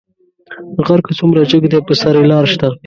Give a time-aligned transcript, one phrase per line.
[0.85, 2.67] غر کۀ څومره جګ دى، پۀ سر يې لار شته.